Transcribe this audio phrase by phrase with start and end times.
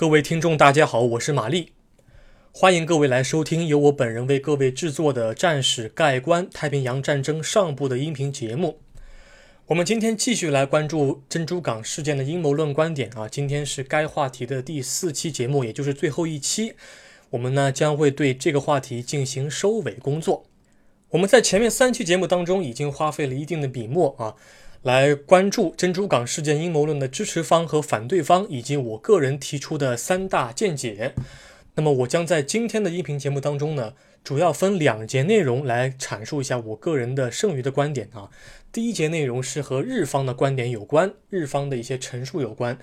[0.00, 1.72] 各位听众，大家好，我是玛丽，
[2.52, 8.80] 欢迎各位来收听由我本人为各位制作的《战史概观：太平洋战争上部》的音频节目。
[9.66, 16.72] 我们今天继续来关注珍珠港事件的阴谋论观点啊，今天是该话题的第四期节目，也就是最后一期。
[17.28, 20.46] 我们呢将会对这个话题进行收尾工作。
[21.10, 24.34] 我们在前面三期节目当中已经花费了一定的笔墨啊，
[24.82, 31.14] 来关注珍珠港事件阴谋论的支持方和反对方，以及我个人提出的三大见解。
[31.74, 33.92] 那么我将在今天的音频节目当中呢，
[34.24, 38.30] 主要分两节内容来阐述一下我个人的剩余的观点啊。
[38.72, 42.78] 第一节内容是和日方的观点有关，日方的一些陈述有关。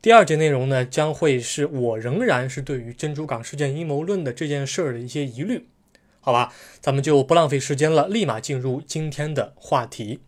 [0.00, 5.66] 第二节内容呢，将会是我仍然是对于珍珠港事件阴谋论的这件事儿的一些疑虑，
[6.20, 6.54] 好吧？
[6.80, 10.20] 咱们就不浪费时间了，立马进入今天的话题。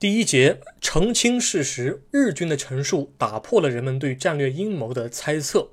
[0.00, 5.70] 第一节澄清事实，日军的陈述打破了人们对战略阴谋的猜测。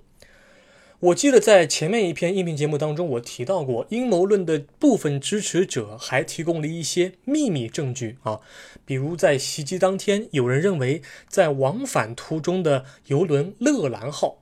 [0.99, 8.39] 我记得在前面一篇音频节目当中，我提到过，阴谋论的部分支持者还提供了一些秘密证据啊，
[8.83, 14.39] 比如在袭击当天，有人认为在往返途中的游轮“乐兰号”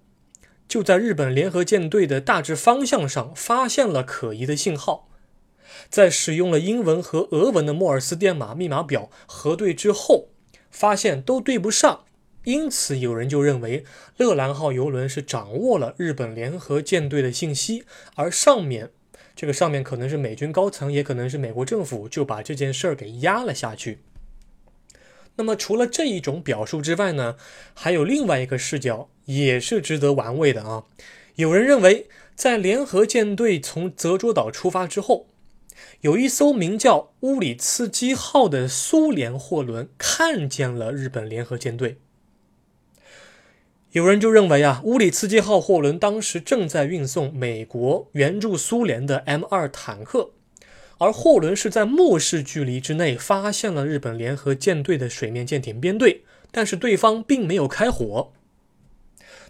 [0.70, 5.10] 就在日本联合舰队的大致方向上发现了可疑的信号。
[5.90, 10.30] 在使用了英文和俄文的莫尔斯电码密码表核对之后，
[10.70, 12.06] 发现都对不上，
[12.46, 13.86] 因此有人就认为
[14.18, 17.86] 乐兰号游轮是掌握了日本联合舰队的信息，
[18.16, 18.92] 而上面
[19.36, 24.00] 这个上面可能是美军高层，也可能是美国政府，就把这件事儿给压了下去。
[25.36, 27.38] 那么除了这一种表述之外呢，
[27.74, 30.86] 还有另外一个视角也是值得玩味的啊。
[31.36, 35.28] 有人认为，在联合舰队从泽州岛出发之后。
[36.04, 41.96] 有一艘名叫乌里茨基号的苏联货轮看见了日本联合舰队。
[43.94, 50.32] 有人就认为啊，乌里茨基号货轮当时正在运送美国援助苏联的 M 二坦克，
[50.98, 58.34] 而货轮是在目视距离之内发现了日本联合舰队的水面舰艇编队，但是对方并没有开火。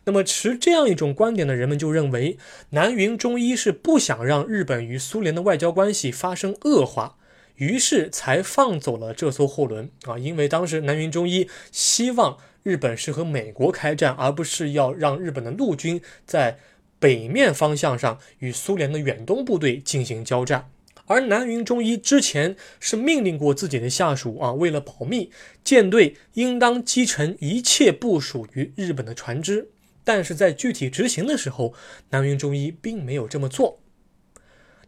[0.05, 2.37] 那么持这样一种观点的人们就认为，
[2.71, 7.15] 南云忠一是不想让日本与苏联的外交关系发生恶化，
[7.55, 10.17] 于是才放走了这艘货轮啊。
[10.17, 16.59] 因为当时南云忠一希望日本是和美国开战，而不是要让日本的陆军在
[16.99, 20.69] 北面方向上与苏联的远东部队进行交战。
[21.05, 25.29] 而南云忠一之前是命令过自己的下属啊，为了保密，
[25.63, 29.69] 舰队应当击沉一切部署于日本的船只。
[30.03, 31.73] 但是在具体执行的时候，
[32.09, 33.79] 南云忠一并没有这么做。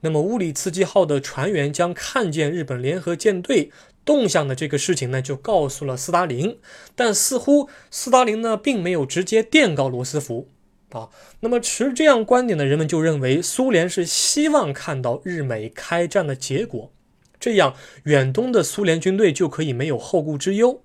[0.02, 3.72] 那么乌里茨基号的船员将看见日本联合舰队
[4.04, 6.60] 动向的这个事情呢，就告诉了斯大林。
[6.94, 10.50] 但似乎斯大林呢，并没有直接电告罗斯福
[10.92, 11.10] 啊。
[11.40, 16.92] 那么持这样观点的人们就认为，苏联是希望看到日美开战的结果，
[17.40, 20.84] 这样远东的苏联军队就可以没有后顾之忧。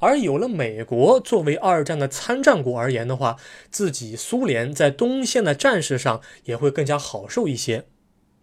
[0.00, 3.36] 而有了美国作为二战的参战国而言的话，
[3.70, 7.84] 自己苏联在东线的战事上也会更加好受一些。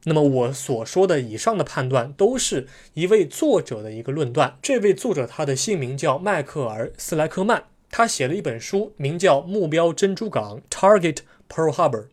[0.03, 4.57] 那么我所说的以上的判断，都是一位作者的一个论断。
[4.61, 11.17] 这位作者他的姓名叫迈克尔·斯莱克曼，他写了一本书，名叫《目标珍珠港》（Target
[11.49, 12.05] Pearl Harbor）。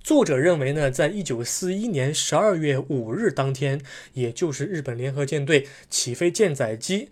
[0.00, 3.80] 作者认为呢，在一九四一年十二月五日当天，
[4.12, 7.08] 也就是日本联合舰队起飞舰载机。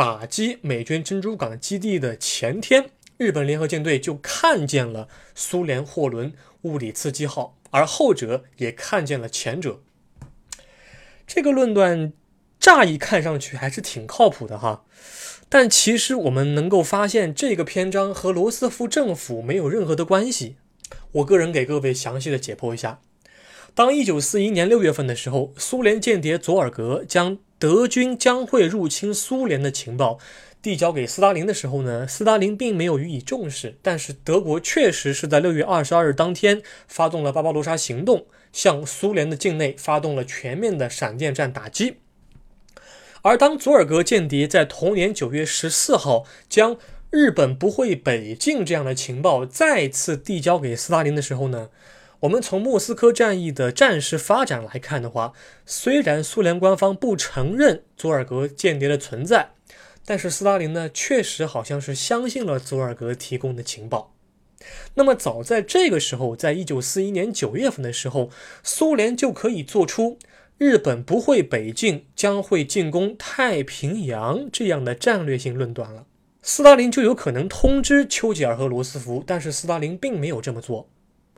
[0.00, 2.88] 打击美军珍珠港基地的前天，
[3.18, 9.82] 日本联合舰队就看见了苏联货轮乌里茨基号，而后者也看见了前者。
[11.26, 12.14] 这个论断
[12.58, 14.86] 乍一看上去还是挺靠谱的哈，
[15.50, 20.56] 但其实我们能够发现，这个篇章和罗斯福政府没有任何的关系。
[21.12, 23.02] 我个人给各位详细的解剖一下：
[23.74, 30.18] 当一九四一年六月份的时候，苏联间谍佐尔格将德军将会入侵苏联的情报
[30.60, 33.76] 递交给斯大林的时候呢，斯大林并没有予以重视。
[33.80, 41.98] 但是德国确实是在六月二十二日当天发动了巴巴罗萨行动，向苏联的境内发动了全面的闪电战打击。
[43.22, 46.76] 而当佐尔格间谍在同年九月十四号将
[47.10, 51.68] 日本不会北进这样的情报再次递交给斯大林的时候呢？
[52.20, 55.32] 我们从莫斯科战役的战事发展来看的话，
[55.64, 59.52] 虽然苏联官方不承认佐尔格间谍的存在，
[60.04, 64.14] 但是斯大林呢，确实好像是相信了佐尔格提供的情报。
[64.94, 68.28] 那么早在这个时候，在一九四一年九月份的时候，
[68.62, 70.18] 苏联就可以做出
[70.58, 76.04] 日本不会北进，将会进攻太平洋这样的战略性论断了。
[76.42, 80.90] 斯大林就有可能通知丘吉尔和罗斯福，但是斯大林并没有这么做。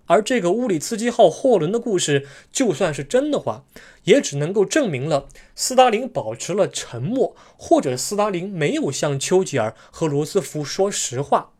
[0.06, 3.64] 而这个乌里茨基号货轮的故事，就算是真的话，
[4.04, 11.52] 也只能够证明了斯大林保持了沉默，或者斯大林没有向丘吉尔和罗斯福说实话。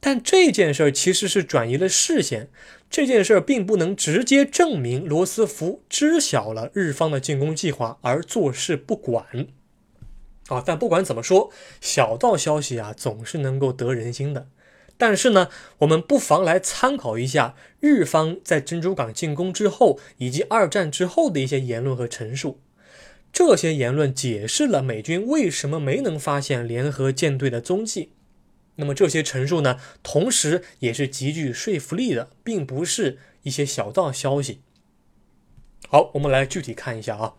[0.00, 2.50] 但这件事儿其实是转移了视线，
[2.90, 9.26] 这件事儿并不能直接证明罗斯福知晓了日方的进攻计划而坐视不管。
[10.48, 11.50] 啊，但不管怎么说，
[11.80, 14.48] 小道消息啊总是能够得人心的。
[14.96, 15.48] 但是呢，
[15.78, 22.60] 我们不妨来参考一下日方在珍珠港进攻之后以及二战之后的一些言论和陈述。
[23.32, 28.12] 这些言论解释了美军为什么没能发现联合舰队的踪迹。
[28.76, 34.60] 那么这些陈述呢，同时也是极具说服力的，并不是一些小道消息。
[35.88, 37.34] 好，我们来具体看一下啊。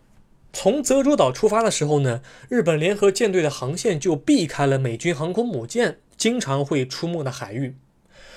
[0.52, 7.76] 从泽州岛出发的时候呢，日本联合舰队的航线就避开了美军航空母舰经常会出没的海域。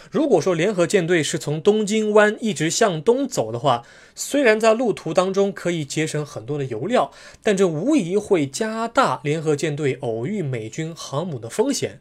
[0.09, 3.83] 如果说联合舰队是从东京湾一直向东走的话，
[4.15, 7.11] 虽然在路途当中可以节省很多的油料，
[7.43, 11.99] 但这无疑会加大联合舰队偶遇美军航母的风险。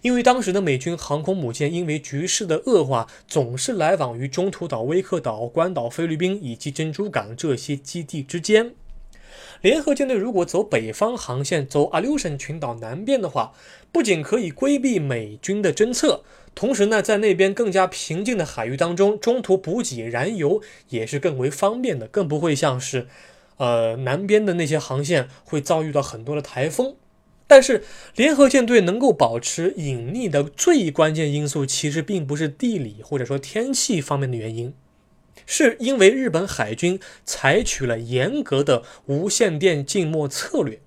[0.00, 8.74] 因为当时的美军航空母舰因为局势的恶化，总是来往于中途岛、威克岛、关岛、菲律宾以及珍珠港这些基地之间。
[9.64, 13.54] 联合舰队如果走北方航线，走阿留申群岛南边的话，
[13.90, 16.22] 不仅可以规避美军的侦测，
[16.54, 23.06] 同时呢，在那边更加平静的海域当中，中途补给燃油也是更为方便的，更不会像是，
[23.56, 26.96] 呃，南边的那些航线会遭遇到很多的台风。
[27.46, 27.82] 但是，
[28.16, 34.74] 联合舰队能够保持隐匿的最关键因素，其实并不是地理或者说天气方面的原因，
[35.46, 40.80] 是因为日本海军采取了严格的无线电静默策略。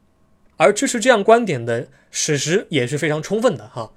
[0.57, 3.93] 而支持这样观点的史实也是非常充分的哈。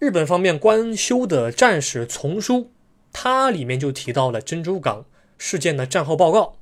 [0.00, 2.72] 日本方面官修的战史丛书，
[3.12, 5.06] 它里面就提到了珍珠港
[5.38, 6.56] 事件的战后报告。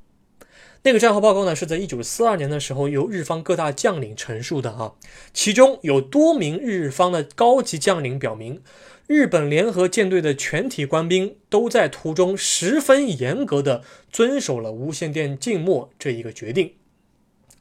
[0.85, 4.96] 那个战后报告呢，是在一九四二年的时候由日方各大将领陈述的哈，
[5.32, 8.61] 其中有多名日方的高级将领表明，
[9.06, 16.75] 日本联合舰队的全体官兵都在途中十分严格的遵守了无线电静默这一个决定。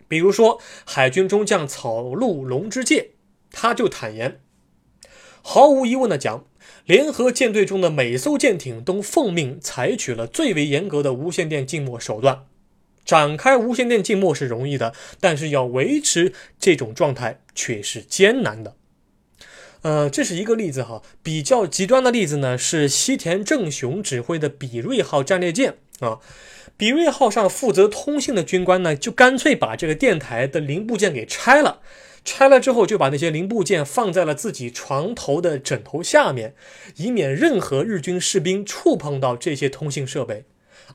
[0.07, 3.11] 比如说，海军中将草鹿龙之介，
[3.51, 4.39] 他就坦言，
[5.41, 6.45] 毫无疑问的讲，
[6.85, 12.45] 联合舰队中的每艘舰艇都奉命采取了最为严格的无线电静默手段。
[13.03, 18.75] 展开无线电静默是容易的，但是要维持这种状态却是艰难的。
[19.81, 21.01] 呃，这是一个例子哈。
[21.24, 26.19] 比较极端的例子呢，是西田正雄指挥的比瑞号战列舰啊。
[26.78, 31.81] 比瑞号上负责通信的军官呢，就干脆把这个电台的零部件给拆了。
[32.24, 36.54] 拆了之后，就把那些零部件放在了自己床头的枕头下面，
[36.98, 40.45] 以免任何日军士兵触碰到这些通信设备。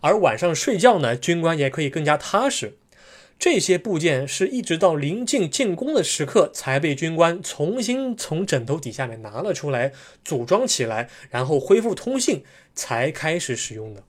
[0.01, 2.77] 而晚上睡觉呢，军官也可以更加踏实。
[3.39, 9.93] 这些部件是一直到临近进攻的时刻，才被军官重新从枕头底下面拿了出来，
[10.25, 12.43] 组装起来，然后恢复通信，
[12.75, 14.03] 才开始使用的。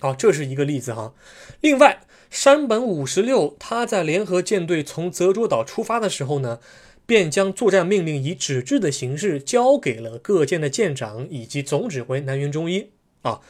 [0.00, 1.14] 好，这是一个例子哈。
[1.60, 6.58] 另外，山本五十六他在联合舰队从泽州岛出发的时候呢，
[7.06, 12.90] 便将作战命令以纸质的形式交给了各舰的舰长以及总指挥南云忠一
[13.22, 13.40] 啊。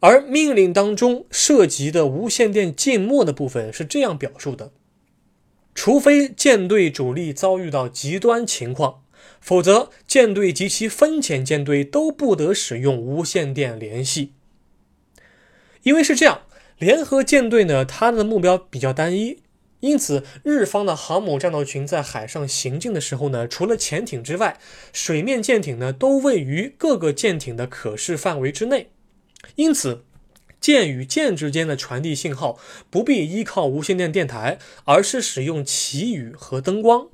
[0.00, 4.70] 而命令当中涉及的无线电静默的部分是这样表述的：
[5.74, 9.02] 除非舰队主力遭遇到极端情况，
[9.40, 14.34] 否则舰队及其分遣舰队都不得使用无线电联系。
[15.82, 16.42] 因为是这样，
[16.78, 19.42] 联合舰队呢，它的目标比较单一，
[19.80, 24.58] 因此日方的航母战斗群在海上行进的时候呢，除了潜艇之外，
[24.92, 28.90] 水面舰艇呢都位于各个舰艇的可视范围之内。
[29.58, 30.04] 因此，
[30.60, 32.60] 舰与舰之间的传递信号
[32.90, 37.08] 不必依靠无线电电台，而是使用旗语和灯光。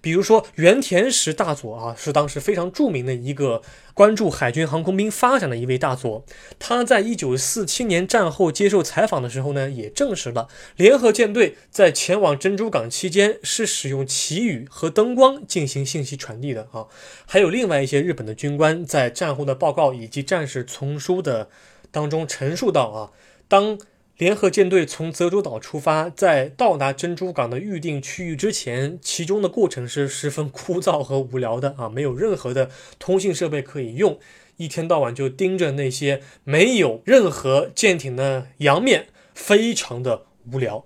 [0.00, 3.62] 比如说，原田石大佐啊，是当时非常著名的一个
[3.94, 6.24] 关注海军航空兵发展的一位大佐。
[6.58, 16.86] 他在一九四七年战后接受采访的时候呢，也证实了联合舰队在前往珍珠港期间是使用旗语和灯光进行信息传递的啊。
[17.26, 21.48] 还有另外一些日本的军官在战后的报告以及战士丛书的
[21.90, 23.10] 当中陈述到啊，
[23.48, 23.78] 当。
[24.18, 34.18] 联合舰队从泽州岛出发，在到达珍珠港的预定区域之前，其中的过程是十分枯燥和无聊的啊，没有任何的通信设备可以用，
[34.56, 40.84] 一天到晚就盯着那些没有任何舰艇的洋面，非常的无聊。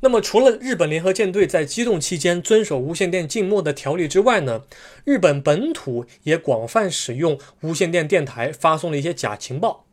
[0.00, 4.62] 那么，除了日本联合舰队在机动期间遵守无线电静默的条例之外呢，
[5.04, 9.84] 日本本土也广泛使用无线电电台发送了一些假情报。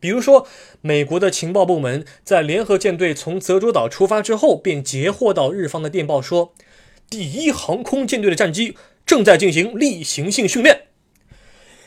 [0.00, 0.46] 比如说，
[0.80, 6.54] 美国的情报部门在联合舰队从泽州岛出发之后，便截获到日方的电报，说
[7.10, 10.82] 第一航空舰队的战机正在进行例行性训练。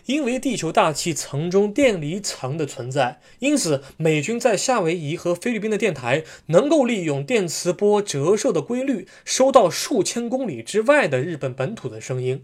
[0.08, 12.44] 因为地球大气层中电离层的存在，因此美军在夏威夷和菲律宾的电台能够利用电磁波折射的规律，收到数千公里之外的日本本土的声音。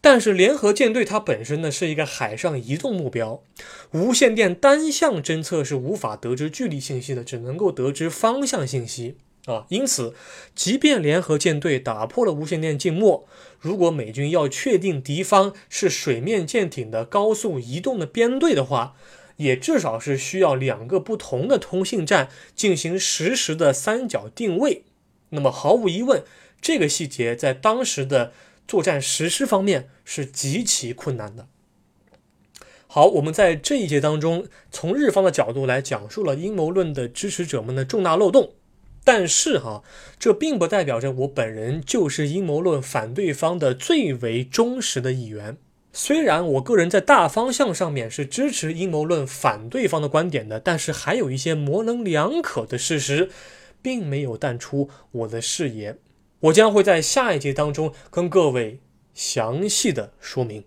[0.00, 3.42] 但是联合舰队它本身呢是一个海上移动目标，
[3.92, 9.66] 无线电单向侦测是无法得知距离信息的，只能够得知方向信息啊。
[9.68, 10.14] 因此，
[10.54, 13.26] 即便联合舰队打破了无线电静默，
[13.58, 18.96] 如果美军要确定敌方是水面舰艇的高速移动的编队的话，
[19.36, 24.82] 也至少是需要两个不同的通信站进行实时的三角定位。
[25.30, 26.24] 那么毫无疑问，
[26.60, 28.32] 这个细节在当时的。
[28.70, 31.48] 作战实施方面是极其困难的。
[32.86, 38.52] 好，我们在这一节当中，从日方的角度来讲述了阴谋论的支持者们的重大漏洞。
[39.02, 39.82] 但是哈，
[40.20, 45.56] 这并不代表着我本人就是阴谋论反对方的最为忠实的一员。
[45.92, 53.30] 虽然我个人在大方向上面是支持阴谋论反对方的观点的，但是还有一些模棱两可的事实，
[53.82, 55.96] 并没有淡出我的视野。
[56.40, 58.80] 我将会在下一节当中跟各位
[59.12, 60.64] 详细的说明。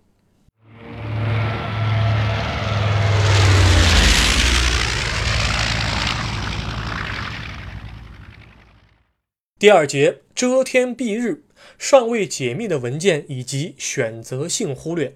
[9.58, 11.46] 第二节遮天蔽日，
[11.80, 15.16] 尚未解密的文件以及选择性忽略。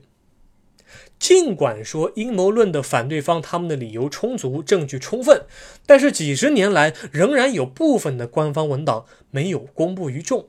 [1.19, 5.43] 尽管说阴谋论的反对方他们的理由充足，证据充分，
[5.85, 10.47] 但是几十年来仍然有部分的官方文档没有公布于众。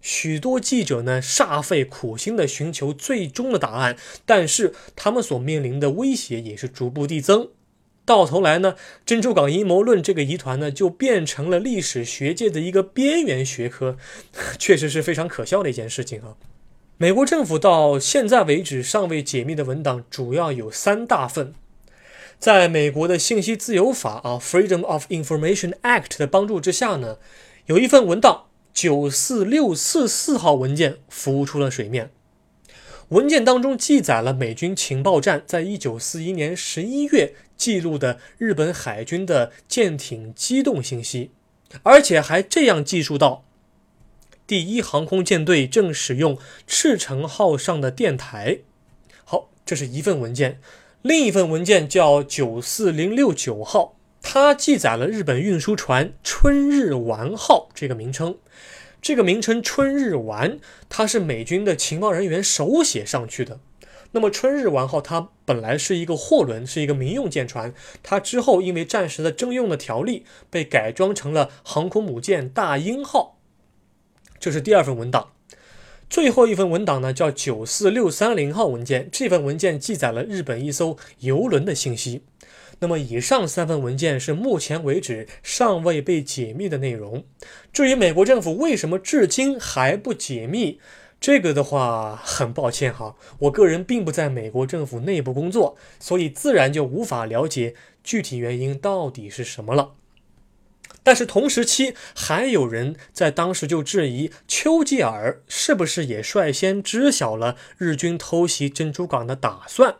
[0.00, 7.50] 许多记者呢煞费苦心的寻求最终的答案，但是他们所面临的威胁也是逐步递增。
[8.04, 8.74] 到头来呢，
[9.06, 13.96] 珍珠港阴谋论这个疑团呢就变成了历史学界的一个边缘学科，
[14.58, 16.34] 确实是非常可笑的一件事情啊。
[17.02, 21.52] 美国政府到现在为止尚未解密的文档主要有三大份，
[22.38, 27.18] 在美国的信息自由法啊 （Freedom of Information Act） 的帮助之下呢，
[27.66, 32.12] 有一份文档九四六四四号文件浮出了水面。
[33.08, 41.32] 文件当中记载了美军情报站在一九四一年十一月记录的日本海军的舰艇机动信息，
[41.82, 43.42] 而且还这样记述到。
[44.52, 48.58] 第一航空舰队正使用赤城号上的电台。
[49.24, 50.60] 好，这是一份文件。
[51.00, 58.36] 另一份文件叫九四零六九号，它记载了日本运输船春日丸号这个名称。
[59.00, 60.58] 这个名称春日丸，
[60.90, 63.58] 它是美军的情报人员手写上去的。
[64.10, 67.72] 那么春日丸号它本来是一个货轮，是一个民用舰船。
[68.02, 73.38] 它之后因为战时的征用的条例，被改装成了航空母舰大鹰号。
[74.42, 75.28] 这是第二份文档，
[76.10, 79.08] 最后一份文档呢，叫九四六三零号文件。
[79.12, 82.24] 这份文件记载了日本一艘游轮的信息。
[82.80, 87.24] 那么，以上三份文件是目前为止尚未被解密的内容。
[87.72, 90.80] 至于美国政府为什么至今还不解密，
[91.20, 99.92] 这个的话，很抱歉哈，我个人并不在美国政府内部工作，所以自然就无法了解具体原因到底是什么了。
[101.02, 109.96] 但是同时期还有人在当时就质疑丘吉尔是不是也率先知晓了日军偷袭珍珠港的打算。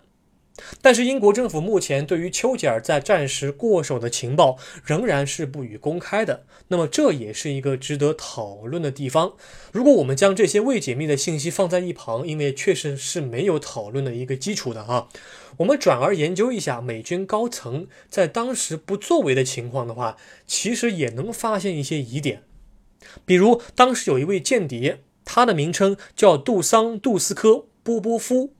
[0.83, 6.45] 但是英国政府目前对于丘吉尔在战时过手的情报仍然是不予公开的。
[6.69, 9.35] 那么这也是一个值得讨论的地方。
[9.73, 15.09] 如果我们将这些未解密的信息放在一旁，因为确实是没有讨论的一个基础的哈。
[15.57, 20.17] 我们转而研究一下美军高层在当时不作为的情况的话，
[20.47, 22.43] 其实也能发现一些疑点。
[23.25, 27.49] 比如当时有一位间谍，他的名称叫杜桑·杜斯科·
[27.83, 28.53] 波波夫。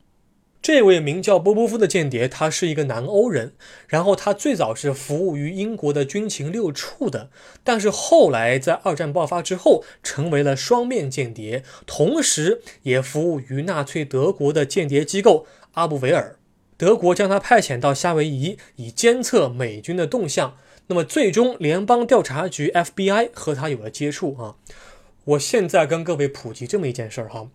[0.63, 3.53] 这位名叫波波夫的间谍，他是一个南欧人。
[3.89, 7.31] 然后他最早是服务于英国的军情六处的，
[7.65, 16.37] 但是后来在二战爆发之后，成为了双面间谍，同时也服务于纳粹德国的间谍机构阿布维尔。
[16.77, 20.57] 德国将他派遣到夏威夷，以监测美军的动向。
[20.87, 24.55] 那么最终，联邦调查局 FBI 和他有了接触啊。
[25.25, 27.49] 我现在跟各位普及这么一件事儿哈。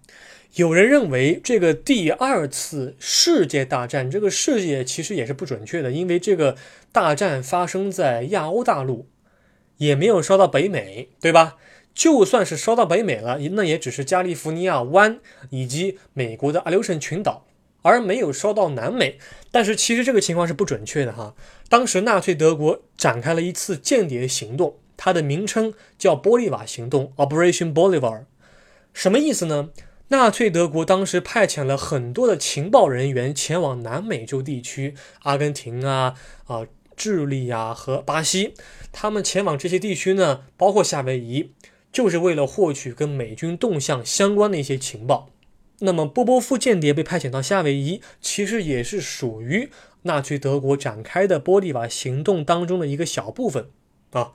[0.55, 6.55] 有人认为这个第二次世界大战，这个世界其实也是不准确的，因为这个
[6.91, 9.07] 大战发生在亚欧大陆。
[9.77, 11.55] 也没有烧到北美，对吧？
[11.93, 15.19] 就算是烧到北美了，那也只是加利福尼亚湾
[15.51, 17.45] 以及美国的阿留申群岛，
[17.83, 19.19] 而没有烧到南美。
[19.51, 21.35] 但是其实这个情况是不准确的哈。
[21.69, 28.23] 当时纳粹德国展开了一次间谍行动，它的名称叫玻利瓦行动 （Operation Bolivar）。
[28.93, 29.69] 什么意思呢？
[30.09, 38.53] 纳粹德国当时派遣了很多的情报人员前往南美洲地区，阿根廷啊、啊智利啊和巴西，
[38.91, 41.51] 他们前往这些地区呢，包括夏威夷。
[41.89, 45.29] 就是为了获取跟美军动向相关的一些情报。
[45.79, 49.71] 那么波波夫间谍被派遣到夏威夷，其实也是属于
[50.03, 53.69] 纳粹德国展开的波利瓦行动当中的一个小部分
[54.11, 54.33] 啊。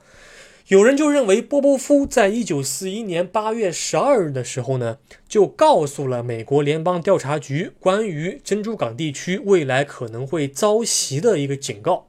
[0.67, 12.07] 有人就认为波波夫在一九四一年八月十二日的时候呢，就告诉了美国联邦调查局关于珍珠港地区未来可能会遭袭的一个警告。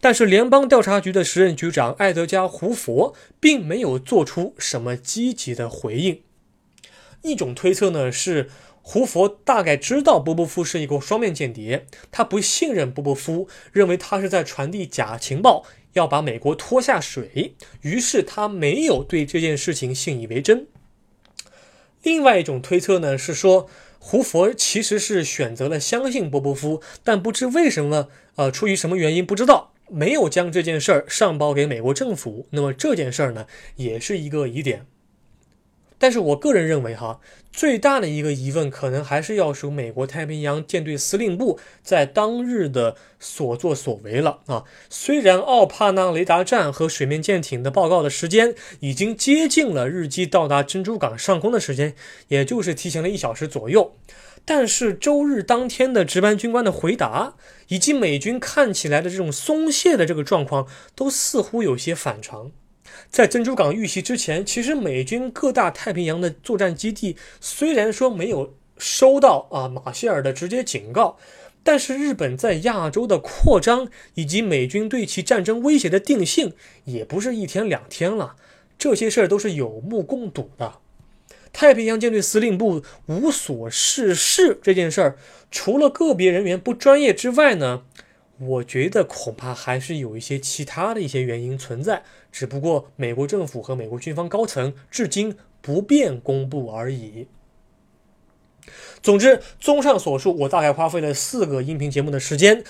[0.00, 6.22] 但是，联邦调查局的时任局长艾德加·胡佛并没有做出什么积极的回应。
[7.20, 8.48] 一种推测呢是，
[8.80, 15.64] 胡佛大概知道波波夫是一个双面间谍，他不信任波波夫，认为他是在传递假情报，
[15.96, 20.66] 要把美国拖下水，于是他没有对这件事情信以为真。
[22.02, 23.68] 另外一种推测呢是说。
[23.98, 32.46] 胡佛其实是选择了相信波波夫，但不知为什么，呃，出于什么原因不知道，没有将这件事儿上报给美国政府。
[32.50, 34.86] 那么这件事儿呢，也是一个疑点。
[35.98, 44.64] 但是我个人认为，哈，最大的一个疑问可能还是要数美国太平洋舰队司令部在当日的所作所为了啊。
[44.90, 51.94] 虽然奥帕纳雷达站和水面舰艇的报告的时间已经接近了日机到达珍珠港上空的时间，
[52.28, 53.96] 也就是提前了一小时左右，
[54.44, 57.36] 但是周日当天的值班军官的回答，
[57.68, 62.52] 以及美军看起来的这种松懈的这个状况，都似乎有些反常。
[63.16, 71.16] 在珍珠港遇袭之前，其实美军各大太平洋的作战基地虽然说没有收到啊马歇尔的直接警告，
[71.62, 76.52] 但是日本在亚洲的扩张以及美军对其战争威胁的定性，
[76.84, 78.36] 也不是一天两天了，
[78.76, 80.74] 这些事儿都是有目共睹的。
[81.54, 85.16] 太平洋舰队司令部无所事事这件事儿，
[85.50, 87.84] 除了个别人员不专业之外呢？
[88.38, 92.02] 我觉得恐怕还是有一些其他的一些原因存在，
[92.38, 97.28] 只不过美国政府和美国军方高层至今不便公布而已。
[99.02, 102.62] 总之，综上所述，我大概花费了四个音频节目的时间，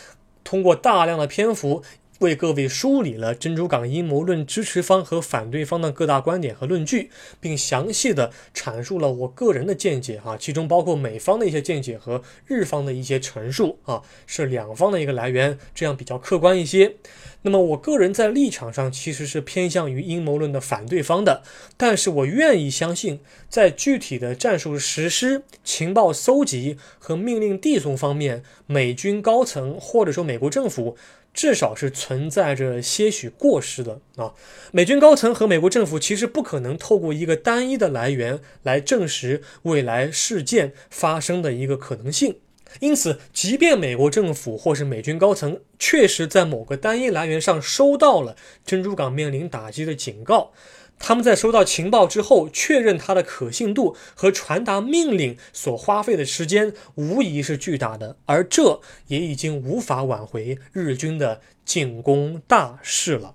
[0.44, 1.82] 通过大量的篇幅。
[2.20, 16.94] 为各位梳理了珍珠港阴谋论支持方和反对方的各大观点和论据，并详细的阐述了我个人的见解哈，其中包括美方的一些见解和日方的一些陈述啊，是两方的一个来源，这样比较客观一些。
[17.42, 21.42] 那么我个人在立场上其实是偏向于阴谋论的反对方的，
[21.76, 30.96] 但是我愿意相信，在具体的战术实施、情报搜集和命令递送方面，美军高层或者说美国政府。
[31.36, 34.32] 至少是存在着些许过失的啊！
[34.72, 42.38] 美军高层和美国政府其实不可能透过一个单一的来源来证实未来事件发生的一个可能性。
[42.80, 50.52] 因此，即便美国政府或是美军高层确实在某个单一来源上收到了珍珠港面临打击的警告。
[50.98, 63.34] 他们在收到情报之后，确认它的可信度和传达命令所花费的时间无疑是巨大的，而这也已经无法挽回日军的进攻大势了。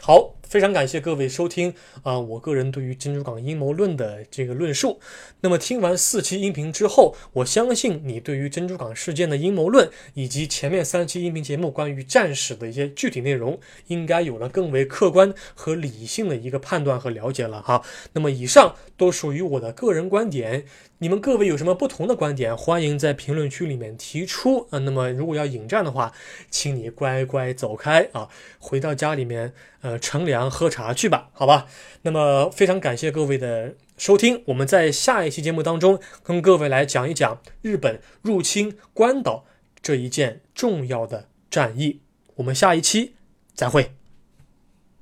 [0.00, 0.34] 好。
[0.52, 5.00] 非常感谢各位收听啊，我个人对于珍珠港阴谋论的这个论述。
[5.40, 17.82] 那么听完四期音频之后，我相信你对于珍珠港事件的阴谋论以及前面三期音频节目关于战史的一些具体内容，应该有了更为客观和理性的一个判断和了解了哈。
[18.12, 20.66] 那么以上都属于我的个人观点。
[20.98, 24.78] 你们各位有什么不同的观点，欢迎在评论区里面提出啊。
[24.80, 26.12] 那么如果要引战的话，
[26.48, 28.28] 请你乖乖走开啊，
[28.60, 31.66] 回到家里面呃乘凉喝茶去吧，好吧。
[32.02, 39.44] 那么非常感谢各位的收听，我们在下一期节目当中跟各位来讲一讲日本入侵关岛
[39.80, 42.00] 这一件重要的战役。
[42.36, 43.14] 我们下一期
[43.54, 44.01] 再会。